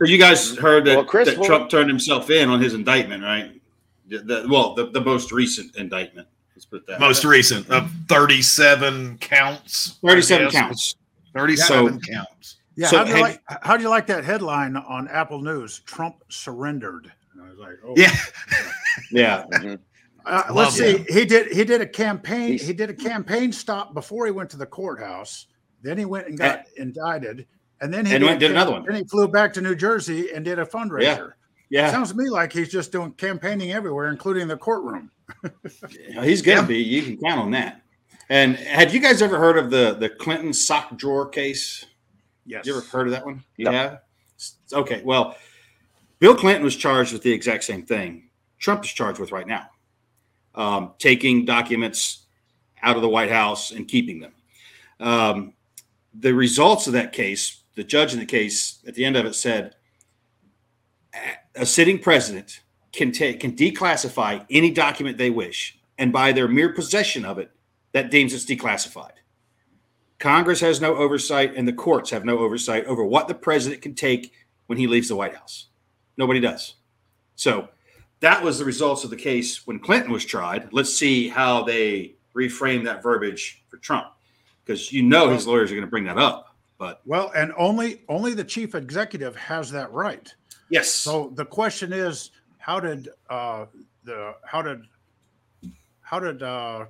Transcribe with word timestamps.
So 0.00 0.06
you 0.06 0.18
guys 0.18 0.56
heard 0.56 0.86
that, 0.86 0.96
Well, 0.96 1.04
Chris, 1.04 1.28
that 1.28 1.38
well- 1.38 1.46
Trump 1.46 1.70
turned 1.70 1.88
himself 1.90 2.30
in 2.30 2.48
on 2.48 2.60
his 2.60 2.72
indictment, 2.74 3.22
right? 3.22 3.60
The, 4.08 4.18
the- 4.20 4.46
well, 4.48 4.74
the, 4.74 4.86
the 4.86 5.00
most 5.00 5.30
recent 5.30 5.76
indictment. 5.76 6.26
Let's 6.56 6.64
put 6.64 6.86
that 6.86 7.00
Most 7.00 7.24
way. 7.24 7.32
recent 7.32 7.68
of 7.70 7.90
37 8.08 9.18
counts. 9.18 9.98
37 10.06 10.50
counts. 10.50 10.96
37 11.34 12.00
counts. 12.00 12.56
Yeah, 12.76 12.86
So 12.88 12.98
how 12.98 13.04
do 13.04 13.10
you 13.10 13.16
have- 13.16 13.22
like 13.22 13.42
how 13.62 13.76
do 13.76 13.82
you 13.82 13.88
like 13.90 14.06
that 14.06 14.24
headline 14.24 14.76
on 14.76 15.06
Apple 15.08 15.42
News? 15.42 15.80
Trump 15.80 16.16
surrendered. 16.28 17.12
And 17.34 17.42
I 17.42 17.50
was 17.50 17.58
like, 17.58 17.76
oh, 17.84 17.94
Yeah. 17.96 18.14
Yeah. 19.12 19.44
Mhm. 19.52 19.78
Uh, 20.26 20.42
let's 20.52 20.74
see. 20.74 20.92
that. 20.98 21.10
He 21.10 21.24
did. 21.24 21.50
He 21.52 21.64
did 21.64 21.80
a 21.80 21.86
campaign. 21.86 22.52
He's- 22.52 22.66
He 22.66 22.72
did 22.72 22.90
a 22.90 22.94
campaign 22.94 23.52
stop 23.52 23.94
before 23.94 24.24
he 24.26 24.32
went 24.32 24.50
to 24.50 24.56
the 24.56 24.66
courthouse. 24.66 25.46
Then 25.82 25.96
he 25.98 26.04
went 26.04 26.26
and 26.28 26.36
got 26.38 26.64
indicted, 26.76 27.46
and 27.80 27.92
then 27.92 28.06
he 28.06 28.14
And 28.14 28.24
went 28.24 28.40
did 28.40 28.50
another 28.50 28.72
one. 28.72 28.84
Then 28.84 28.96
he 28.96 29.04
flew 29.04 29.28
back 29.28 29.52
to 29.54 29.60
New 29.60 29.74
Jersey 29.74 30.32
and 30.32 30.44
did 30.44 30.58
a 30.58 30.64
fundraiser. 30.66 31.32
Yeah. 31.70 31.90
Sounds 31.90 32.10
to 32.10 32.16
me 32.16 32.28
like 32.28 32.52
he's 32.52 32.68
just 32.68 32.90
doing 32.92 33.12
campaigning 33.12 33.72
everywhere, 33.72 34.08
including 34.08 34.48
the 34.48 34.56
courtroom. 34.56 35.10
He's 36.20 36.42
going 36.42 36.56
to 36.58 36.62
Yeah. 36.62 36.66
be. 36.66 36.78
You 36.78 37.02
can 37.02 37.16
count 37.18 37.40
on 37.40 37.52
that. 37.52 37.82
And 38.28 38.56
have 38.56 38.92
you 38.92 38.98
guys 39.00 39.22
ever 39.22 39.38
heard 39.38 39.56
of 39.56 39.70
the, 39.70 39.94
the 39.94 40.08
Clinton 40.08 40.52
sock 40.52 40.96
drawer 40.96 41.28
case? 41.28 41.84
Yes. 42.44 42.66
You 42.66 42.76
ever 42.76 42.84
heard 42.86 43.06
of 43.06 43.12
that 43.12 43.24
one? 43.24 43.44
No. 43.56 43.70
Yeah. 43.70 43.98
Okay. 44.72 45.02
Well, 45.04 45.36
Bill 46.18 46.34
Clinton 46.34 46.64
was 46.64 46.74
charged 46.74 47.12
with 47.12 47.22
the 47.22 47.32
exact 47.32 47.62
same 47.64 47.84
thing 47.84 48.30
Trump 48.58 48.84
is 48.84 48.90
charged 48.90 49.20
with 49.20 49.30
right 49.32 49.46
now 49.46 49.68
um, 50.54 50.92
taking 50.98 51.44
documents 51.44 52.26
out 52.82 52.96
of 52.96 53.02
the 53.02 53.08
White 53.08 53.30
House 53.30 53.70
and 53.70 53.86
keeping 53.86 54.20
them. 54.20 54.32
Um, 54.98 55.52
the 56.14 56.34
results 56.34 56.86
of 56.86 56.92
that 56.94 57.12
case, 57.12 57.59
the 57.80 57.84
judge 57.84 58.12
in 58.12 58.20
the 58.20 58.26
case 58.26 58.78
at 58.86 58.94
the 58.94 59.06
end 59.06 59.16
of 59.16 59.24
it 59.24 59.34
said 59.34 59.74
a 61.54 61.64
sitting 61.64 61.98
president 61.98 62.60
can 62.92 63.10
take 63.10 63.40
can 63.40 63.56
declassify 63.56 64.44
any 64.50 64.70
document 64.70 65.16
they 65.16 65.30
wish, 65.30 65.78
and 65.96 66.12
by 66.12 66.30
their 66.30 66.46
mere 66.46 66.74
possession 66.74 67.24
of 67.24 67.38
it, 67.38 67.50
that 67.92 68.10
deems 68.10 68.34
it's 68.34 68.44
declassified. 68.44 69.12
Congress 70.18 70.60
has 70.60 70.78
no 70.78 70.94
oversight, 70.94 71.54
and 71.56 71.66
the 71.66 71.72
courts 71.72 72.10
have 72.10 72.26
no 72.26 72.38
oversight 72.38 72.84
over 72.84 73.02
what 73.02 73.28
the 73.28 73.34
president 73.34 73.80
can 73.80 73.94
take 73.94 74.34
when 74.66 74.76
he 74.76 74.86
leaves 74.86 75.08
the 75.08 75.16
White 75.16 75.34
House. 75.34 75.68
Nobody 76.18 76.38
does. 76.40 76.74
So 77.34 77.70
that 78.20 78.44
was 78.44 78.58
the 78.58 78.66
results 78.66 79.04
of 79.04 79.10
the 79.10 79.16
case 79.16 79.66
when 79.66 79.78
Clinton 79.78 80.12
was 80.12 80.26
tried. 80.26 80.70
Let's 80.70 80.94
see 80.94 81.30
how 81.30 81.62
they 81.62 82.16
reframe 82.36 82.84
that 82.84 83.02
verbiage 83.02 83.64
for 83.68 83.78
Trump, 83.78 84.08
because 84.62 84.92
you 84.92 85.02
know 85.02 85.30
his 85.30 85.46
lawyers 85.46 85.72
are 85.72 85.76
going 85.76 85.86
to 85.86 85.90
bring 85.90 86.04
that 86.04 86.18
up. 86.18 86.49
But 86.80 87.02
Well, 87.04 87.30
and 87.36 87.52
only 87.58 88.00
only 88.08 88.32
the 88.32 88.42
chief 88.42 88.74
executive 88.74 89.36
has 89.36 89.70
that 89.70 89.92
right. 89.92 90.34
yes, 90.70 90.90
So 90.90 91.30
the 91.34 91.44
question 91.44 91.92
is, 91.92 92.30
how 92.56 92.80
did 92.80 93.10
uh, 93.28 93.66
the 94.02 94.34
how 94.46 94.62
did 94.62 94.86
how 96.00 96.18
did 96.18 96.42
uh, 96.42 96.86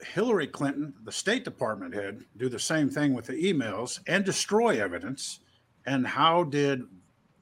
Hillary 0.00 0.46
Clinton, 0.46 0.94
the 1.04 1.12
State 1.12 1.44
Department 1.44 1.94
head, 1.94 2.24
do 2.38 2.48
the 2.48 2.58
same 2.58 2.88
thing 2.88 3.12
with 3.12 3.26
the 3.26 3.34
emails 3.34 4.00
and 4.06 4.24
destroy 4.24 4.82
evidence? 4.82 5.40
And 5.84 6.06
how 6.06 6.44
did 6.44 6.84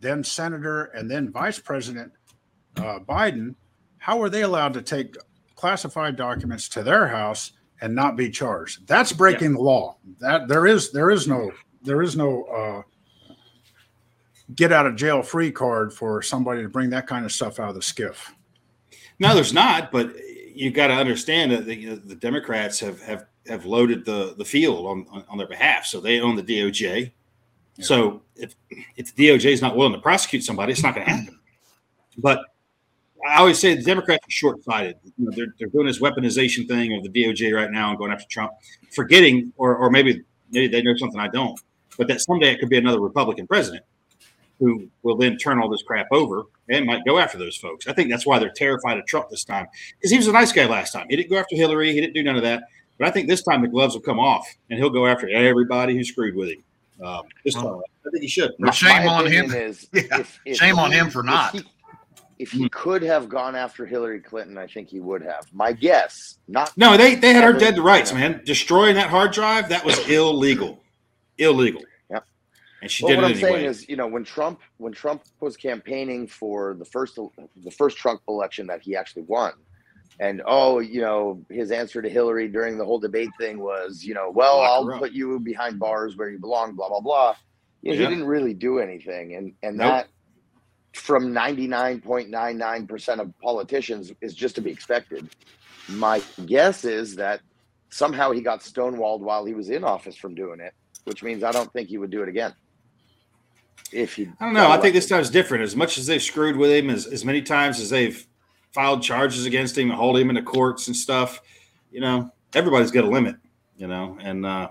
then 0.01 0.25
Senator 0.25 0.87
and 0.87 1.09
then 1.09 1.31
Vice 1.31 1.61
President 1.61 2.13
uh, 2.79 2.99
Biden? 2.99 3.55
How 3.99 4.19
were 4.19 4.29
they 4.29 4.43
allowed 4.43 4.75
to 4.75 4.83
take 4.83 5.17
classified 5.55 6.17
documents 6.17 6.69
to 6.71 6.83
their 6.83 7.07
house 7.07 7.53
and 7.85 7.95
not 7.95 8.17
be 8.17 8.31
charged? 8.31 8.87
That's 8.89 9.13
breaking 9.13 9.53
the 9.53 9.61
law. 9.61 9.97
That 10.19 10.49
there 10.49 10.67
is 10.67 10.91
there 10.91 11.11
is 11.11 11.29
no 11.29 11.53
there 11.83 12.03
is 12.03 12.17
no. 12.17 12.45
Uh, 12.45 12.83
get 14.55 14.73
out 14.73 14.87
of 14.87 14.95
jail 14.95 15.23
free 15.23 15.51
card 15.51 15.93
for 15.93 16.21
somebody 16.21 16.63
to 16.63 16.69
bring 16.69 16.91
that 16.91 17.07
kind 17.07 17.25
of 17.25 17.33
stuff 17.33 17.59
out 17.59 17.71
of 17.71 17.75
the 17.75 17.81
SCIF. 17.81 18.31
No, 19.19 19.35
there's 19.35 19.55
not. 19.55 19.91
But 19.91 20.15
you 20.55 20.71
got 20.71 20.89
to 20.89 20.95
understand 20.95 21.51
that 21.51 21.65
the, 21.65 21.75
you 21.75 21.91
know, 21.91 21.97
the 21.97 22.15
Democrats 22.15 22.79
have 22.81 23.01
have 23.03 23.27
have 23.47 23.67
loaded 23.67 24.05
the 24.05 24.35
the 24.37 24.45
field 24.45 24.87
on, 24.87 25.07
on 25.11 25.25
on 25.29 25.39
their 25.39 25.47
behalf, 25.47 25.87
so 25.87 26.01
they 26.01 26.21
own 26.21 26.37
the 26.37 26.43
DOJ. 26.43 27.13
So 27.81 28.23
if 28.37 28.55
if 28.97 29.15
the 29.15 29.29
DOJ 29.29 29.47
is 29.47 29.63
not 29.63 29.77
willing 29.77 29.93
to 29.93 30.01
prosecute 30.01 30.43
somebody, 30.43 30.73
it's 30.73 30.83
not 30.83 30.95
going 30.95 31.07
to 31.07 31.13
happen. 31.13 31.39
But 32.17 32.41
I 33.27 33.37
always 33.39 33.59
say 33.59 33.75
the 33.75 33.83
Democrats 33.83 34.27
are 34.27 34.31
short 34.31 34.63
sighted. 34.65 34.97
You 35.05 35.13
know, 35.27 35.31
they're 35.35 35.55
they're 35.59 35.69
doing 35.69 35.87
this 35.87 36.01
weaponization 36.01 36.69
thing 36.69 36.95
of 36.97 37.03
the 37.03 37.09
DOJ 37.09 37.55
right 37.55 37.71
now 37.71 37.91
and 37.91 37.99
going 37.99 38.13
after 38.13 38.27
Trump, 38.31 38.53
forgetting, 38.93 39.53
or 39.57 39.77
or 39.77 39.91
maybe 39.91 40.23
maybe 40.51 40.69
they 40.69 40.83
know 40.83 40.95
something 40.97 41.19
I 41.21 41.29
don't, 41.29 41.59
but 41.97 42.09
that 42.09 42.21
someday 42.21 42.53
it 42.53 42.61
could 42.61 42.69
be 42.69 42.79
another 42.79 43.01
Republican 43.01 43.47
president 43.47 43.85
who 44.61 44.89
will 45.03 45.17
then 45.17 45.37
turn 45.37 45.61
all 45.61 45.69
this 45.69 45.83
crap 45.83 46.07
over 46.13 46.45
and 46.69 46.87
might 46.87 47.05
go 47.05 47.19
after 47.19 47.37
those 47.39 47.57
folks. 47.57 47.89
I 47.89 47.93
think 47.93 48.09
that's 48.09 48.25
why 48.25 48.39
they're 48.39 48.53
terrified 48.55 48.99
of 48.99 49.07
Trump 49.07 49.29
this 49.31 49.45
time 49.45 49.67
because 49.99 50.11
he 50.11 50.17
was 50.17 50.29
a 50.29 50.33
nice 50.33 50.53
guy 50.53 50.67
last 50.67 50.93
time. 50.93 51.07
He 51.11 51.17
didn't 51.17 51.31
go 51.31 51.37
after 51.39 51.57
Hillary. 51.57 51.93
He 51.93 52.01
didn't 52.01 52.15
do 52.15 52.23
none 52.23 52.37
of 52.37 52.43
that. 52.43 52.63
But 52.99 53.09
I 53.09 53.11
think 53.11 53.29
this 53.29 53.43
time 53.43 53.63
the 53.63 53.69
gloves 53.69 53.95
will 53.95 54.03
come 54.03 54.21
off 54.21 54.47
and 54.71 54.79
he'll 54.79 54.91
go 54.91 55.07
after 55.07 55.29
everybody 55.29 55.97
who 55.97 56.05
screwed 56.05 56.37
with 56.37 56.51
him. 56.51 56.63
Um, 57.05 57.23
this 57.45 57.55
time, 57.55 57.67
I 57.67 58.11
think 58.11 58.23
he 58.23 58.29
should. 58.29 58.53
Well, 58.61 58.71
shame 58.71 59.09
on 59.09 59.27
him. 59.27 59.53
Is 59.53 59.89
Yeah, 59.93 60.21
if, 60.21 60.41
if 60.45 60.57
shame 60.59 60.79
on 60.79 60.93
him 60.93 61.11
for 61.11 61.21
if 61.21 61.27
not. 61.27 61.53
he- 61.55 61.65
If 62.39 62.51
he 62.51 62.63
hmm. 62.63 62.67
could 62.67 63.03
have 63.03 63.29
gone 63.29 63.55
after 63.55 63.87
Hillary 63.87 64.21
Clinton, 64.21 64.59
I 64.59 64.67
think 64.67 64.89
he 64.89 65.01
would 65.01 65.23
have. 65.23 65.47
My 65.53 65.73
guess, 65.73 66.39
not 66.49 66.77
No, 66.77 66.97
they 66.97 67.15
they 67.15 67.33
had 67.33 67.45
her 67.45 67.53
dead 67.53 67.77
to 67.77 67.83
rights, 67.83 68.13
man. 68.13 68.43
Destroying 68.45 68.95
that 68.97 69.09
hard 69.09 69.33
drive 69.33 69.69
that 69.69 69.85
was 69.85 69.99
illegal, 70.09 70.83
illegal. 71.39 71.83
Yeah, 72.11 72.21
And 72.83 72.91
she 72.91 73.05
Well, 73.05 73.15
did 73.15 73.23
what 73.23 73.31
it 73.31 73.35
I'm 73.35 73.41
saying 73.41 73.65
is, 73.67 73.89
you 73.89 73.97
know, 73.97 74.07
when 74.07 74.25
Trump 74.25 74.61
when 74.79 74.93
Trump 74.93 75.23
was 75.41 75.57
campaigning 75.57 76.27
for 76.27 76.75
the 76.75 76.85
first 76.85 77.19
the 77.57 77.71
first 77.71 77.97
Trump 77.99 78.21
election 78.29 78.67
that 78.67 78.83
he 78.83 78.97
actually 78.97 79.23
won, 79.23 79.53
and 80.21 80.43
oh, 80.47 80.81
you 80.81 81.01
know, 81.01 81.45
his 81.51 81.71
answer 81.71 82.03
to 82.03 82.09
Hillary 82.09 82.49
during 82.49 82.79
the 82.79 82.85
whole 82.85 82.99
debate 82.99 83.31
thing 83.39 83.59
was, 83.59 84.05
you 84.05 84.15
know, 84.15 84.31
well, 84.31 84.61
I'll 84.61 84.99
put 84.99 85.13
you 85.13 85.39
behind 85.41 85.79
bars 85.79 86.17
where 86.17 86.31
you 86.31 86.39
belong, 86.39 86.75
blah 86.75 86.89
blah 86.89 87.01
blah. 87.01 87.35
You 87.83 87.93
know, 87.93 87.97
Yeah. 87.97 88.09
He 88.09 88.15
didn't 88.15 88.27
really 88.27 88.55
do 88.55 88.79
anything, 88.79 89.35
and 89.35 89.55
and 89.63 89.77
Nope. 89.77 89.89
that 89.91 90.09
from 90.95 91.33
99.99 91.33 92.89
percent 92.89 93.21
of 93.21 93.37
politicians 93.41 94.13
is 94.21 94.35
just 94.35 94.55
to 94.55 94.61
be 94.61 94.71
expected. 94.71 95.29
My 95.89 96.23
guess 96.47 96.85
is 96.85 97.15
that 97.17 97.41
somehow 97.91 98.31
he 98.31 98.41
got 98.41 98.61
stonewalled 98.61 99.21
while 99.21 99.45
he 99.45 99.55
was 99.55 99.71
in 99.71 99.85
office 99.85 100.17
from 100.17 100.35
doing 100.35 100.61
it, 100.61 100.73
which 101.05 101.23
means 101.23 101.45
I 101.45 101.53
don't 101.53 101.73
think 101.73 101.89
he 101.89 101.99
would 101.99 102.11
do 102.11 102.23
it 102.23 102.29
again. 102.29 102.55
If 103.93 104.15
he, 104.17 104.29
I 104.41 104.47
don't 104.47 104.55
know. 104.55 104.71
I 104.71 104.79
think 104.79 104.95
this 104.95 105.09
time's 105.09 105.31
different. 105.31 105.63
As 105.63 105.77
much 105.77 105.99
as 105.99 106.07
they've 106.07 106.23
screwed 106.23 106.57
with 106.57 106.71
him, 106.71 106.91
as, 106.91 107.07
as 107.07 107.25
many 107.25 107.43
times 107.43 107.79
as 107.81 107.91
they've 107.91 108.27
filed 108.73 109.03
charges 109.03 109.47
against 109.47 109.77
him 109.79 109.91
and 109.91 109.99
hold 109.99 110.19
him 110.19 110.31
in 110.31 110.35
the 110.35 110.43
courts 110.43 110.89
and 110.89 110.97
stuff, 110.97 111.41
you 111.93 112.01
know, 112.01 112.31
everybody's 112.55 112.91
got 112.91 113.05
a 113.05 113.09
limit, 113.09 113.37
you 113.77 113.87
know, 113.87 114.17
and 114.21 114.45
uh, 114.47 114.69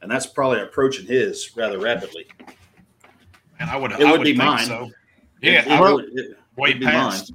and 0.00 0.10
that's 0.10 0.26
probably 0.26 0.60
approaching 0.60 1.06
his 1.06 1.54
rather 1.56 1.78
rapidly. 1.78 2.26
And 3.60 3.68
I 3.68 3.76
would, 3.76 3.92
It 3.92 4.00
I 4.00 4.10
would 4.12 4.18
would 4.20 4.24
be 4.24 4.32
think 4.32 4.44
mine. 4.44 4.66
so. 4.66 4.90
It- 5.44 5.52
Yeah, 5.52 5.60
it 5.64 5.70
I 5.70 5.80
would- 5.80 5.94
would 6.06 6.18
it 6.18 6.38
way 6.56 6.70
would 6.70 6.80
be 6.80 6.86
mine. 6.86 6.94
past. 6.94 7.32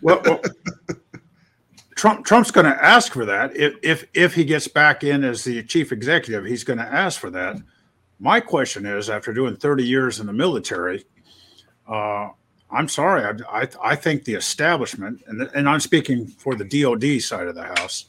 Well, 0.00 0.20
well, 0.24 0.40
Trump 1.94 2.24
Trump's 2.24 2.50
going 2.50 2.66
to 2.66 2.84
ask 2.84 3.12
for 3.12 3.24
that 3.26 3.56
if 3.56 3.74
if 3.82 4.06
if 4.14 4.34
he 4.34 4.44
gets 4.44 4.66
back 4.68 5.04
in 5.04 5.24
as 5.24 5.44
the 5.44 5.62
chief 5.62 5.92
executive, 5.92 6.44
he's 6.44 6.64
going 6.64 6.78
to 6.78 6.84
ask 6.84 7.20
for 7.20 7.30
that. 7.30 7.56
My 8.18 8.40
question 8.40 8.86
is, 8.86 9.10
after 9.10 9.32
doing 9.32 9.56
30 9.56 9.84
years 9.84 10.20
in 10.20 10.26
the 10.26 10.32
military, 10.32 11.04
uh, 11.88 12.28
I'm 12.70 12.88
sorry, 12.88 13.24
I, 13.24 13.62
I 13.62 13.68
I 13.82 13.96
think 13.96 14.24
the 14.24 14.34
establishment, 14.34 15.22
and 15.26 15.42
and 15.54 15.68
I'm 15.68 15.80
speaking 15.80 16.26
for 16.26 16.54
the 16.54 16.64
DoD 16.64 17.20
side 17.20 17.46
of 17.48 17.54
the 17.54 17.64
house. 17.64 18.06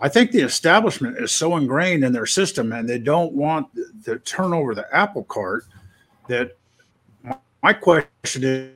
I 0.00 0.08
think 0.08 0.30
the 0.30 0.42
establishment 0.42 1.18
is 1.18 1.32
so 1.32 1.56
ingrained 1.56 2.04
in 2.04 2.12
their 2.12 2.26
system, 2.26 2.72
and 2.72 2.88
they 2.88 2.98
don't 3.00 3.32
want 3.32 3.66
to 4.04 4.18
turn 4.20 4.52
over 4.54 4.74
the 4.74 4.86
apple 4.94 5.24
cart. 5.24 5.64
That 6.28 6.57
my, 7.62 7.72
question 7.72 8.44
is, 8.44 8.72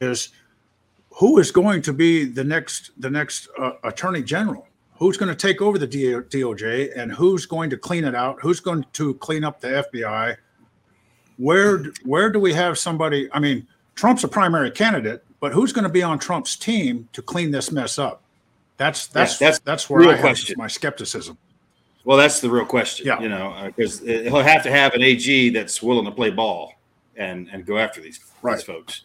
is 0.00 0.28
who 1.10 1.38
is 1.38 1.50
going 1.50 1.82
to 1.82 1.92
be 1.92 2.24
the 2.24 2.44
next 2.44 2.90
the 2.98 3.10
next 3.10 3.48
uh, 3.58 3.72
attorney 3.84 4.22
general? 4.22 4.66
Who's 4.98 5.16
going 5.16 5.30
to 5.30 5.34
take 5.34 5.62
over 5.62 5.78
the 5.78 5.88
doj 5.88 6.90
and 6.96 7.12
who's 7.12 7.46
going 7.46 7.70
to 7.70 7.76
clean 7.76 8.04
it 8.04 8.14
out? 8.14 8.38
Who's 8.40 8.60
going 8.60 8.84
to 8.92 9.14
clean 9.14 9.44
up 9.44 9.60
the 9.60 9.84
fbi 9.92 10.36
where 11.36 11.84
where 12.04 12.28
do 12.28 12.38
we 12.38 12.52
have 12.52 12.78
somebody 12.78 13.26
i 13.32 13.40
mean 13.40 13.66
trump's 13.94 14.24
a 14.24 14.28
primary 14.28 14.70
candidate 14.70 15.24
but 15.40 15.52
who's 15.52 15.72
going 15.72 15.84
to 15.84 15.90
be 15.90 16.02
on 16.02 16.18
trump's 16.18 16.54
team 16.54 17.08
to 17.14 17.22
clean 17.22 17.50
this 17.50 17.72
mess 17.72 17.98
up? 17.98 18.22
That's 18.76 19.06
that's 19.08 19.38
that's 19.38 19.58
that's, 19.60 19.90
where 19.90 20.08
i 20.08 20.16
have 20.16 20.38
my 20.56 20.68
skepticism. 20.68 21.36
Well, 22.04 22.16
that's 22.16 22.40
the 22.40 22.48
real 22.48 22.64
question. 22.64 23.06
Yeah. 23.06 23.20
You 23.20 23.28
know, 23.28 23.70
because 23.74 24.00
he'll 24.00 24.40
have 24.40 24.62
to 24.62 24.70
have 24.70 24.94
an 24.94 25.02
AG 25.02 25.50
that's 25.50 25.82
willing 25.82 26.06
to 26.06 26.10
play 26.10 26.30
ball 26.30 26.72
and 27.20 27.48
and 27.52 27.64
go 27.64 27.78
after 27.78 28.00
these 28.00 28.18
Right. 28.42 28.56
these 28.56 28.64
folks 28.64 29.04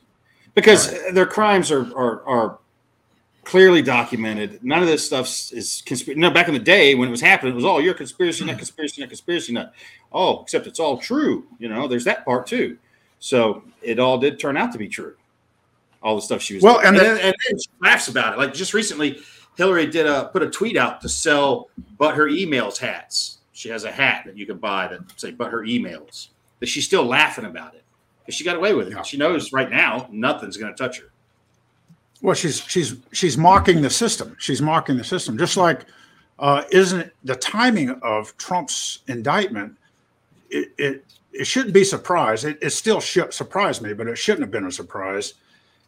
because 0.56 0.92
their 1.14 1.26
crimes 1.28 1.70
are, 1.70 1.86
are 1.96 2.24
are 2.24 2.60
clearly 3.44 3.84
documented. 3.84 4.64
None 4.64 4.82
of 4.82 4.88
this 4.88 5.06
stuff 5.06 5.28
is 5.52 5.84
conspiracy. 5.86 6.20
No, 6.20 6.32
back 6.32 6.48
in 6.48 6.54
the 6.56 6.60
day 6.60 6.96
when 6.96 7.10
it 7.10 7.12
was 7.12 7.22
happening, 7.22 7.54
it 7.54 7.56
was 7.56 7.66
all 7.66 7.80
you're 7.80 7.94
a 7.94 7.98
conspiracy 7.98 8.44
nut, 8.44 8.54
mm-hmm. 8.54 8.60
conspiracy 8.60 9.02
nut, 9.02 9.10
conspiracy 9.10 9.54
nut. 9.54 9.74
Oh, 10.12 10.42
except 10.42 10.66
it's 10.66 10.80
all 10.80 10.98
true. 10.98 11.46
You 11.60 11.70
know, 11.70 11.88
there's 11.88 12.06
that 12.06 12.26
part 12.26 12.48
too. 12.48 12.78
So 13.20 13.64
it 13.82 14.00
all 14.00 14.18
did 14.18 14.40
turn 14.40 14.58
out 14.58 14.72
to 14.72 14.78
be 14.78 14.88
true. 14.88 15.16
All 16.02 16.16
the 16.16 16.22
stuff 16.22 16.42
she 16.42 16.56
was 16.56 16.64
Well, 16.64 16.76
doing. 16.76 16.88
and 16.88 16.98
then, 16.98 17.18
and 17.18 17.36
then 17.50 17.60
she 17.60 17.70
laughs 17.82 18.08
about 18.08 18.34
it. 18.34 18.38
Like 18.38 18.54
just 18.54 18.74
recently, 18.74 19.20
Hillary 19.58 19.88
did 19.88 20.08
a 20.08 20.30
put 20.32 20.42
a 20.42 20.50
tweet 20.50 20.78
out 20.78 21.02
to 21.02 21.10
sell 21.10 21.70
but 21.98 22.16
her 22.16 22.26
emails 22.26 22.78
hats. 22.78 23.40
She 23.54 23.70
has 23.70 23.84
a 23.84 23.92
hat 23.92 24.24
that 24.26 24.38
you 24.38 24.46
can 24.46 24.58
buy 24.58 24.88
that 24.88 25.02
say 25.20 25.32
but 25.32 25.52
her 25.52 25.62
emails. 25.64 26.30
But 26.60 26.70
she's 26.70 26.86
still 26.86 27.06
laughing 27.06 27.46
about 27.46 27.76
it 27.76 27.85
because 28.26 28.36
she 28.36 28.44
got 28.44 28.56
away 28.56 28.74
with 28.74 28.88
it. 28.88 28.94
Yeah. 28.94 29.04
She 29.04 29.18
knows 29.18 29.54
right 29.54 29.70
now 29.70 30.08
nothing's 30.12 30.58
going 30.58 30.74
to 30.74 30.78
touch 30.78 31.00
her. 31.00 31.12
Well, 32.22 32.36
she's 32.36 32.60
she's 32.62 32.96
she's 33.12 33.38
mocking 33.38 33.82
the 33.82 33.90
system. 33.90 34.36
She's 34.40 34.62
mocking 34.62 34.98
the 34.98 35.04
system. 35.04 35.38
Just 35.38 35.58
like, 35.58 35.86
uh, 36.40 36.64
isn't 36.72 37.12
the 37.24 37.36
timing 37.36 37.92
of 38.02 38.36
Trump's 38.38 39.00
indictment? 39.08 39.78
It 40.50 40.70
it, 40.78 41.06
it 41.34 41.46
shouldn't 41.46 41.74
be 41.74 41.84
surprised. 41.84 42.46
It, 42.46 42.58
it 42.62 42.72
still 42.72 43.00
should 43.00 43.34
surprise 43.34 43.82
me, 43.82 43.94
but 43.94 44.08
it 44.08 44.18
shouldn't 44.18 44.42
have 44.42 44.52
been 44.52 44.66
a 44.66 44.72
surprise. 44.72 45.36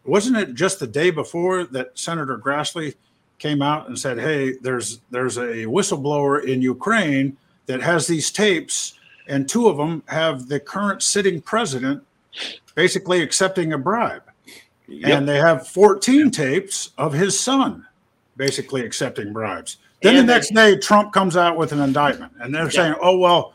Wasn't 0.04 0.38
it 0.38 0.54
just 0.54 0.80
the 0.80 0.88
day 0.88 1.10
before 1.10 1.64
that 1.66 1.98
Senator 1.98 2.38
Grassley 2.38 2.96
came 3.40 3.62
out 3.62 3.88
and 3.88 3.98
said, 3.98 4.20
"Hey, 4.20 4.54
there's 4.62 5.00
there's 5.10 5.38
a 5.38 5.66
whistleblower 5.66 6.44
in 6.44 6.62
Ukraine 6.62 7.38
that 7.66 7.82
has 7.82 8.06
these 8.06 8.32
tapes, 8.32 8.94
and 9.28 9.48
two 9.48 9.68
of 9.68 9.78
them 9.78 10.04
have 10.08 10.48
the 10.50 10.60
current 10.60 11.02
sitting 11.02 11.42
president 11.42 12.04
basically 12.76 13.22
accepting 13.22 13.74
a 13.74 13.78
bribe." 13.78 14.24
and 15.04 15.28
they 15.28 15.38
have 15.38 15.68
14 15.68 16.32
tapes 16.32 16.92
of 16.98 17.12
his 17.12 17.38
son 17.38 17.86
basically 18.38 18.86
accepting 18.86 19.34
bribes. 19.34 19.78
Then 20.02 20.16
And 20.16 20.24
the 20.24 20.32
they- 20.32 20.38
next 20.38 20.54
day, 20.54 20.78
Trump 20.78 21.12
comes 21.12 21.36
out 21.36 21.58
with 21.58 21.74
an 21.74 21.82
indictment, 21.82 22.32
and 22.40 22.56
they're 22.56 22.70
saying, 22.72 22.96
"Oh 23.02 23.18
well, 23.18 23.54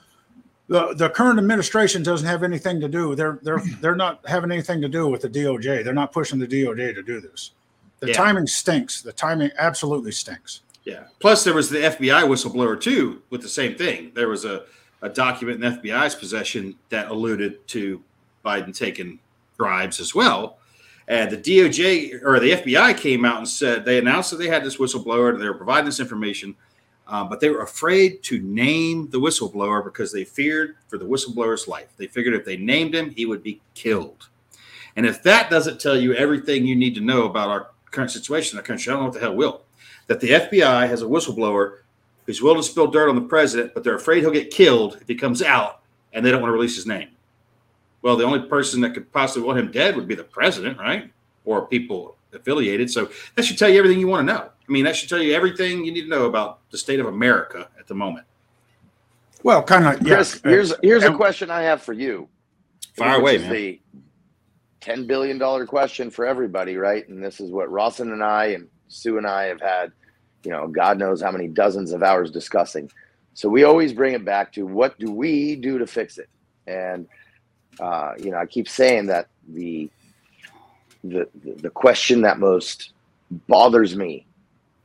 the 0.69 0.93
the 0.95 1.09
current 1.09 1.39
administration 1.39 2.03
doesn't 2.03 2.27
have 2.27 2.43
anything 2.43 2.81
to 2.81 2.89
do. 2.89 3.15
They're 3.15 3.39
they're 3.43 3.63
they're 3.81 3.95
not 3.97 4.21
having 4.27 4.51
anything 4.53 4.83
to 4.83 4.89
do 4.89 5.07
with 5.09 5.23
the 5.23 5.29
DOJ. 5.31 5.83
They're 5.85 5.95
not 5.95 6.13
pushing 6.13 6.39
the 6.39 6.47
DOJ 6.49 6.95
to 6.97 7.03
do 7.03 7.21
this. 7.21 7.53
The 8.01 8.09
Yeah. 8.09 8.13
timing 8.15 8.47
stinks. 8.47 9.01
The 9.01 9.13
timing 9.13 9.53
absolutely 9.57 10.13
stinks." 10.13 10.61
Yeah. 10.85 11.05
Plus, 11.21 11.45
there 11.45 11.55
was 11.55 11.71
the 11.71 11.79
FBI 11.85 12.25
whistleblower 12.25 12.79
too, 12.79 13.23
with 13.31 13.41
the 13.41 13.49
same 13.49 13.75
thing. 13.77 14.11
There 14.15 14.29
was 14.29 14.45
a, 14.45 14.65
a 15.01 15.09
document 15.09 15.63
in 15.65 15.73
FBI's 15.79 16.15
possession 16.17 16.75
that 16.91 17.09
alluded 17.09 17.67
to 17.69 18.03
Biden 18.45 18.77
taking 18.77 19.19
bribes 19.57 20.01
as 20.01 20.15
well. 20.15 20.59
And 21.09 21.31
the 21.31 21.37
DOJ 21.37 22.23
or 22.25 22.39
the 22.39 22.53
FBI 22.53 22.97
came 22.97 23.25
out 23.25 23.39
and 23.39 23.49
said 23.49 23.85
they 23.85 23.99
announced 23.99 24.31
that 24.31 24.37
they 24.37 24.49
had 24.49 24.65
this 24.65 24.77
whistleblower, 24.77 25.31
and 25.31 25.41
they 25.41 25.49
were 25.49 25.55
providing 25.55 25.87
this 25.87 26.01
information, 26.01 26.55
um, 27.09 27.29
but 27.29 27.41
they 27.41 27.51
were 27.51 27.63
afraid 27.63 28.23
to 28.25 28.41
name 28.41 29.11
the 29.11 29.19
whistleblower 29.19 29.85
because 29.85 30.13
they 30.13 30.25
feared 30.25 30.77
for 30.89 30.99
the 30.99 31.05
whistleblower's 31.05 31.67
life. 31.67 31.89
They 31.97 32.07
figured 32.07 32.35
if 32.35 32.45
they 32.45 32.57
named 32.57 32.95
him, 32.95 33.11
he 33.11 33.27
would 33.27 33.43
be 33.43 33.61
killed. 33.75 34.29
And 34.95 35.05
if 35.05 35.23
that 35.25 35.51
doesn't 35.51 35.81
tell 35.81 35.97
you 35.97 36.15
everything 36.15 36.67
you 36.67 36.77
need 36.77 36.95
to 36.95 37.01
know 37.01 37.25
about 37.25 37.49
our 37.49 37.71
current 37.91 38.11
situation 38.11 38.57
in 38.57 38.61
our 38.61 38.67
country, 38.67 38.91
I 38.91 38.95
don't 38.95 39.03
know 39.03 39.09
what 39.09 39.15
the 39.15 39.21
hell 39.21 39.35
will 39.35 39.63
that 40.07 40.21
the 40.21 40.31
FBI 40.31 40.89
has 40.89 41.03
a 41.03 41.07
whistleblower 41.07 41.79
who's 42.27 42.43
willing 42.43 42.61
to 42.61 42.63
spill 42.63 42.87
dirt 42.87 43.09
on 43.09 43.15
the 43.15 43.23
president, 43.23 43.75
but 43.75 43.85
they're 43.85 43.97
afraid 43.97 44.21
he'll 44.21 44.31
get 44.31 44.51
killed 44.51 44.99
if 45.01 45.09
he 45.09 45.15
comes 45.15 45.43
out 45.43 45.81
and 46.13 46.25
they 46.25 46.31
don't 46.31 46.41
want 46.41 46.51
to 46.51 46.55
release 46.55 46.77
his 46.77 46.87
name. 46.87 47.09
Well, 48.03 48.17
the 48.17 48.25
only 48.25 48.41
person 48.49 48.81
that 48.83 48.95
could 48.95 49.11
possibly 49.13 49.47
want 49.47 49.59
him 49.59 49.71
dead 49.71 49.97
would 49.97 50.09
be 50.09 50.15
the 50.15 50.25
president, 50.25 50.79
right? 50.79 51.13
Or 51.45 51.67
people 51.67 52.17
affiliated. 52.33 52.91
So 52.91 53.11
that 53.37 53.45
should 53.45 53.59
tell 53.59 53.69
you 53.69 53.79
everything 53.79 54.01
you 54.01 54.09
want 54.09 54.27
to 54.27 54.35
know. 54.35 54.43
I 54.45 54.73
mean, 54.73 54.85
that 54.85 54.97
should 54.97 55.09
tell 55.09 55.23
you 55.23 55.35
everything 55.35 55.85
you 55.85 55.93
need 55.93 56.03
to 56.03 56.09
know 56.09 56.27
about 56.27 56.61
the 56.71 56.79
state 56.79 57.01
of 57.01 57.07
America 57.07 57.69
at 57.79 57.87
the 57.87 57.95
moment. 57.95 58.27
Well, 59.43 59.63
kind 59.63 59.87
of. 59.87 60.05
Chris, 60.05 60.41
yeah. 60.45 60.51
here's 60.51 60.75
here's 60.83 61.05
a 61.05 61.13
question 61.13 61.51
I 61.51 61.63
have 61.63 61.83
for 61.83 61.93
you. 61.93 62.29
Fire 62.97 63.19
away, 63.19 63.39
man. 63.39 63.51
The 63.51 63.81
ten 64.81 65.07
billion 65.07 65.39
dollar 65.39 65.67
question 65.67 66.11
for 66.11 66.27
everybody, 66.27 66.77
right? 66.77 67.09
And 67.09 67.23
this 67.23 67.41
is 67.41 67.51
what 67.51 67.71
Rawson 67.71 68.13
and 68.13 68.23
I 68.23 68.47
and 68.47 68.69
Sue 68.89 69.19
and 69.19 69.27
I 69.27 69.45
have 69.45 69.61
had, 69.61 69.93
you 70.45 70.51
know, 70.51 70.69
God 70.69 70.99
knows 70.99 71.21
how 71.21 71.33
many 71.33 71.49
dozens 71.49 71.93
of 71.93 72.03
hours 72.03 72.31
discussing. 72.31 72.91
So 73.35 73.49
we 73.49 73.65
always 73.65 73.93
bring 73.93 74.15
it 74.15 74.25
back 74.25 74.53
to 74.53 74.67
what 74.67 74.99
do 74.99 75.11
we 75.11 75.57
do 75.57 75.79
to 75.79 75.87
fix 75.87 76.19
it? 76.19 76.29
And 76.67 77.09
uh, 77.81 78.13
you 78.19 78.31
know, 78.31 78.39
I 78.39 78.47
keep 78.47 78.69
saying 78.69 79.07
that 79.07 79.29
the 79.49 79.91
the 81.05 81.29
the 81.35 81.71
question 81.71 82.23
that 82.23 82.39
most 82.39 82.93
bothers 83.49 83.97
me 83.97 84.27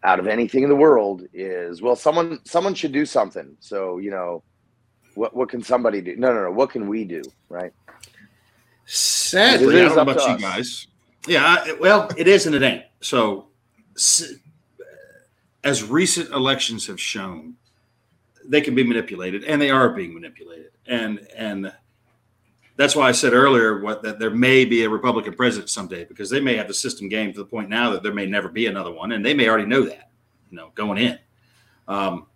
out 0.03 0.19
of 0.19 0.27
anything 0.27 0.63
in 0.63 0.69
the 0.69 0.75
world 0.75 1.23
is 1.33 1.81
well 1.81 1.95
someone 1.95 2.39
someone 2.43 2.73
should 2.73 2.91
do 2.91 3.05
something 3.05 3.55
so 3.59 3.97
you 3.97 4.09
know 4.09 4.41
what 5.15 5.35
what 5.35 5.49
can 5.49 5.61
somebody 5.61 6.01
do 6.01 6.15
no 6.15 6.33
no 6.33 6.43
no 6.43 6.51
what 6.51 6.69
can 6.69 6.87
we 6.87 7.03
do 7.03 7.21
right 7.49 7.73
Sadly, 8.87 9.81
I 9.81 9.83
don't 9.83 9.95
know 9.97 10.01
about 10.01 10.15
you 10.15 10.35
us. 10.35 10.41
guys. 10.41 10.87
Yeah, 11.27 11.43
I, 11.43 11.73
well, 11.73 12.09
it 12.15 12.25
is 12.25 12.45
and 12.45 12.55
it 12.55 12.63
ain't. 12.63 12.85
So, 13.01 13.47
as 15.63 15.83
recent 15.83 16.29
elections 16.31 16.87
have 16.87 16.99
shown, 16.99 17.55
they 18.45 18.61
can 18.61 18.75
be 18.75 18.85
manipulated, 18.85 19.43
and 19.43 19.61
they 19.61 19.69
are 19.69 19.89
being 19.89 20.13
manipulated. 20.13 20.71
And 20.85 21.19
and 21.35 21.73
that's 22.77 22.95
why 22.95 23.09
I 23.09 23.11
said 23.11 23.33
earlier 23.33 23.81
what 23.81 24.01
that 24.03 24.19
there 24.19 24.29
may 24.29 24.63
be 24.63 24.83
a 24.83 24.89
Republican 24.89 25.33
president 25.33 25.69
someday 25.69 26.05
because 26.05 26.29
they 26.29 26.39
may 26.39 26.55
have 26.55 26.67
the 26.67 26.73
system 26.73 27.09
game 27.09 27.33
to 27.33 27.39
the 27.39 27.45
point 27.45 27.69
now 27.69 27.91
that 27.91 28.03
there 28.03 28.13
may 28.13 28.25
never 28.25 28.47
be 28.47 28.67
another 28.67 28.91
one, 28.91 29.11
and 29.11 29.25
they 29.25 29.33
may 29.33 29.49
already 29.49 29.65
know 29.65 29.81
that, 29.83 30.11
you 30.49 30.57
know, 30.57 30.71
going 30.75 30.97
in. 30.97 31.19
Um, 31.87 32.27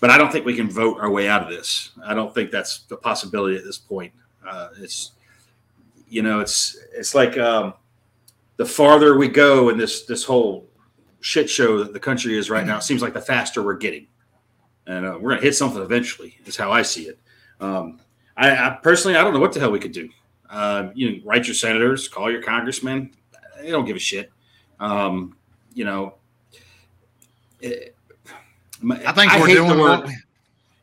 but 0.00 0.08
I 0.08 0.16
don't 0.16 0.32
think 0.32 0.46
we 0.46 0.56
can 0.56 0.70
vote 0.70 0.98
our 0.98 1.10
way 1.10 1.28
out 1.28 1.42
of 1.42 1.50
this. 1.50 1.90
I 2.02 2.14
don't 2.14 2.34
think 2.34 2.50
that's 2.50 2.84
the 2.84 2.96
possibility 2.96 3.56
at 3.56 3.64
this 3.64 3.76
point. 3.76 4.12
Uh, 4.46 4.68
it's 4.78 5.12
you 6.08 6.22
know 6.22 6.40
it's 6.40 6.78
it's 6.92 7.14
like 7.14 7.36
um, 7.38 7.74
the 8.56 8.66
farther 8.66 9.16
we 9.16 9.28
go 9.28 9.68
in 9.68 9.78
this 9.78 10.04
this 10.06 10.24
whole 10.24 10.66
shit 11.20 11.48
show 11.48 11.78
that 11.82 11.92
the 11.92 12.00
country 12.00 12.36
is 12.36 12.48
right 12.50 12.66
now 12.66 12.78
it 12.78 12.82
seems 12.82 13.02
like 13.02 13.12
the 13.12 13.20
faster 13.20 13.62
we're 13.62 13.76
getting 13.76 14.06
and 14.86 15.06
uh, 15.06 15.18
we're 15.20 15.30
gonna 15.30 15.42
hit 15.42 15.54
something 15.54 15.82
eventually 15.82 16.38
is 16.46 16.56
how 16.56 16.72
i 16.72 16.80
see 16.80 17.02
it 17.02 17.18
um, 17.60 18.00
I, 18.40 18.66
I 18.68 18.70
personally 18.82 19.16
i 19.16 19.22
don't 19.22 19.34
know 19.34 19.40
what 19.40 19.52
the 19.52 19.60
hell 19.60 19.70
we 19.70 19.78
could 19.78 19.92
do 19.92 20.08
um, 20.50 20.90
you 20.94 21.10
know 21.10 21.18
write 21.24 21.46
your 21.46 21.54
senators 21.54 22.08
call 22.08 22.30
your 22.30 22.42
congressmen 22.42 23.12
they 23.60 23.70
don't 23.70 23.84
give 23.84 23.96
a 23.96 24.00
shit 24.00 24.32
um, 24.80 25.36
you 25.74 25.84
know 25.84 26.14
it- 27.60 27.94
I 29.06 29.12
think 29.12 29.30
we're 29.40 29.46
hate 29.48 29.54
the 29.54 29.60
doing 29.66 29.78
word- 29.78 29.88
what 30.00 30.06
we, 30.06 30.16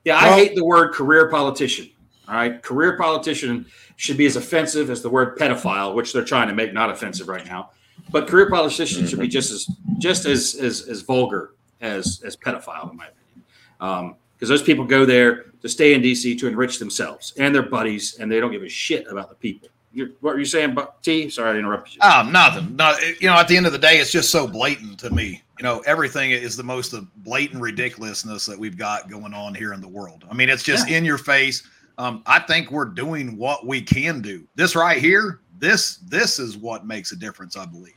yeah, 0.06 0.18
I 0.18 0.26
Well- 0.28 0.38
hate 0.38 0.56
the 0.56 0.64
word 0.64 0.94
career 0.94 1.30
politician. 1.30 1.90
All 2.28 2.36
right. 2.36 2.62
Career 2.62 2.96
politician 2.98 3.66
should 3.96 4.18
be 4.18 4.26
as 4.28 4.36
offensive 4.36 4.90
as 4.92 5.02
the 5.02 5.10
word 5.10 5.36
pedophile, 5.38 5.96
which 5.96 6.14
they're 6.14 6.24
trying 6.24 6.48
to 6.50 6.54
make 6.54 6.74
not 6.74 6.90
offensive 6.92 7.28
right 7.28 7.46
now. 7.46 7.72
But 8.12 8.28
career 8.28 8.50
politician 8.52 9.08
should 9.08 9.20
be 9.20 9.28
just 9.28 9.52
as 9.52 9.68
just 9.98 10.26
as 10.28 10.54
as, 10.56 10.88
as 10.88 11.02
vulgar 11.02 11.56
as 11.82 12.22
as 12.24 12.38
pedophile, 12.38 12.92
in 12.92 12.98
my 12.98 13.08
opinion. 13.08 14.16
Because 14.38 14.50
those 14.50 14.62
people 14.62 14.86
go 14.86 15.04
there 15.06 15.46
to 15.62 15.68
stay 15.70 15.94
in 15.96 16.02
DC 16.02 16.38
to 16.40 16.48
enrich 16.48 16.78
themselves 16.80 17.34
and 17.38 17.54
their 17.56 17.64
buddies, 17.64 18.18
and 18.20 18.32
they 18.32 18.40
don't 18.40 18.52
give 18.52 18.62
a 18.64 18.70
shit 18.70 19.08
about 19.10 19.30
the 19.30 19.36
people. 19.36 19.70
You're, 19.94 20.10
what 20.22 20.34
were 20.36 20.40
you 20.40 20.46
saying, 20.46 20.76
Buck 20.76 21.02
T? 21.02 21.28
Sorry, 21.30 21.56
I 21.56 21.60
interrupted 21.60 21.96
you. 21.96 22.00
oh, 22.04 22.30
nothing. 22.32 22.76
No, 22.76 22.96
you 23.20 23.28
know, 23.28 23.34
at 23.36 23.48
the 23.48 23.58
end 23.58 23.66
of 23.66 23.72
the 23.72 23.80
day, 23.80 23.98
it's 23.98 24.12
just 24.12 24.30
so 24.32 24.46
blatant 24.48 25.00
to 25.00 25.10
me. 25.10 25.42
You 25.58 25.64
know, 25.64 25.80
everything 25.88 26.30
is 26.32 26.56
the 26.56 26.62
most 26.64 26.94
blatant 27.24 27.62
ridiculousness 27.64 28.46
that 28.46 28.60
we've 28.60 28.78
got 28.78 29.10
going 29.10 29.34
on 29.34 29.56
here 29.56 29.74
in 29.74 29.82
the 29.82 29.88
world. 29.88 30.24
I 30.30 30.36
mean, 30.36 30.50
it's 30.50 30.62
just 30.62 30.88
in 30.88 31.04
your 31.04 31.18
face. 31.18 31.68
Um, 31.98 32.22
I 32.28 32.38
think 32.38 32.70
we're 32.70 32.86
doing 32.86 33.38
what 33.38 33.66
we 33.66 33.82
can 33.82 34.22
do. 34.22 34.44
This 34.54 34.76
right 34.76 35.00
here, 35.02 35.40
this 35.58 35.96
this 36.10 36.38
is 36.38 36.58
what 36.58 36.86
makes 36.86 37.12
a 37.12 37.16
difference, 37.16 37.58
I 37.58 37.66
believe. 37.66 37.96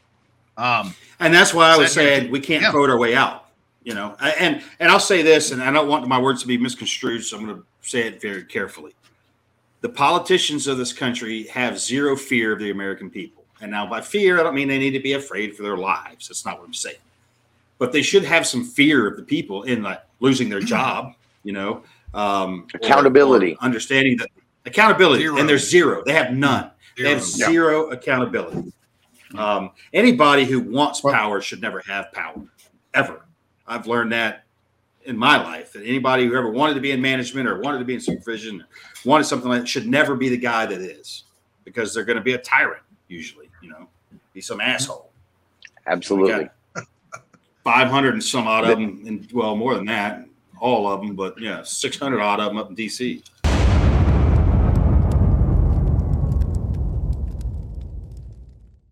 Um, 0.56 0.94
And 1.18 1.34
that's 1.34 1.52
why 1.52 1.68
I 1.70 1.76
was 1.76 1.92
saying 1.92 2.30
we 2.30 2.40
can't 2.40 2.62
Yeah. 2.62 2.72
vote 2.72 2.88
our 2.88 2.96
way 2.98 3.14
out. 3.14 3.49
You 3.82 3.94
know, 3.94 4.14
and 4.20 4.62
and 4.78 4.90
I'll 4.90 5.00
say 5.00 5.22
this, 5.22 5.52
and 5.52 5.62
I 5.62 5.72
don't 5.72 5.88
want 5.88 6.06
my 6.06 6.18
words 6.20 6.42
to 6.42 6.48
be 6.48 6.58
misconstrued, 6.58 7.24
so 7.24 7.38
I'm 7.38 7.46
going 7.46 7.56
to 7.56 7.64
say 7.80 8.06
it 8.06 8.20
very 8.20 8.44
carefully. 8.44 8.94
The 9.80 9.88
politicians 9.88 10.66
of 10.66 10.76
this 10.76 10.92
country 10.92 11.44
have 11.44 11.78
zero 11.80 12.14
fear 12.14 12.52
of 12.52 12.58
the 12.58 12.70
American 12.70 13.08
people. 13.08 13.44
And 13.62 13.70
now, 13.70 13.88
by 13.88 14.02
fear, 14.02 14.38
I 14.38 14.42
don't 14.42 14.54
mean 14.54 14.68
they 14.68 14.78
need 14.78 14.90
to 14.92 15.00
be 15.00 15.14
afraid 15.14 15.56
for 15.56 15.62
their 15.62 15.78
lives. 15.78 16.28
That's 16.28 16.44
not 16.44 16.58
what 16.58 16.66
I'm 16.66 16.74
saying. 16.74 16.96
But 17.78 17.92
they 17.92 18.02
should 18.02 18.24
have 18.24 18.46
some 18.46 18.64
fear 18.64 19.06
of 19.06 19.16
the 19.16 19.22
people 19.22 19.62
in 19.62 19.82
like 19.82 20.02
losing 20.20 20.50
their 20.50 20.60
job. 20.60 21.14
You 21.44 21.54
know, 21.54 21.82
um, 22.12 22.66
Accountability. 22.74 23.54
or 23.54 23.64
understanding 23.64 24.18
that 24.18 24.28
accountability, 24.66 25.22
Zero. 25.22 25.38
and 25.38 25.48
there's 25.48 25.68
zero. 25.70 26.02
They 26.04 26.12
have 26.12 26.32
none. 26.34 26.70
They 26.98 27.08
have 27.08 27.22
zero. 27.22 27.50
zero 27.50 27.90
accountability. 27.92 28.70
Um, 29.38 29.70
anybody 29.94 30.44
who 30.44 30.60
wants 30.60 31.00
power 31.00 31.40
should 31.40 31.62
never 31.62 31.80
have 31.86 32.12
power, 32.12 32.34
ever. 32.92 33.22
I've 33.70 33.86
learned 33.86 34.12
that 34.12 34.44
in 35.04 35.16
my 35.16 35.42
life. 35.42 35.72
That 35.72 35.84
anybody 35.84 36.26
who 36.26 36.36
ever 36.36 36.50
wanted 36.50 36.74
to 36.74 36.80
be 36.80 36.90
in 36.90 37.00
management 37.00 37.48
or 37.48 37.60
wanted 37.60 37.78
to 37.78 37.84
be 37.84 37.94
in 37.94 38.00
supervision, 38.00 38.64
wanted 39.04 39.24
something 39.24 39.48
like 39.48 39.60
that, 39.60 39.66
should 39.68 39.86
never 39.86 40.16
be 40.16 40.28
the 40.28 40.36
guy 40.36 40.66
that 40.66 40.80
is, 40.80 41.24
because 41.64 41.94
they're 41.94 42.04
going 42.04 42.18
to 42.18 42.22
be 42.22 42.34
a 42.34 42.38
tyrant 42.38 42.82
usually. 43.08 43.48
You 43.62 43.70
know, 43.70 43.88
be 44.34 44.40
some 44.40 44.58
mm-hmm. 44.58 44.70
asshole. 44.70 45.10
absolutely 45.86 46.48
Five 47.62 47.88
hundred 47.88 48.14
and 48.14 48.24
some 48.24 48.48
odd 48.48 48.64
of 48.64 48.78
them, 48.78 49.04
and 49.06 49.30
well, 49.32 49.54
more 49.54 49.74
than 49.74 49.84
that, 49.84 50.26
all 50.60 50.88
of 50.88 51.00
them, 51.00 51.14
but 51.14 51.38
yeah, 51.38 51.62
six 51.62 51.98
hundred 51.98 52.20
odd 52.20 52.40
of 52.40 52.46
them 52.46 52.56
up 52.56 52.70
in 52.70 52.76
DC. 52.76 53.22